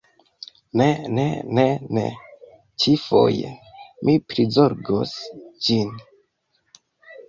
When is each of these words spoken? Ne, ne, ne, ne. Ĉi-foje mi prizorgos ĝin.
Ne, 0.79 0.87
ne, 1.17 1.25
ne, 1.57 1.65
ne. 1.99 2.07
Ĉi-foje 2.85 3.55
mi 4.09 4.19
prizorgos 4.35 5.17
ĝin. 5.67 5.99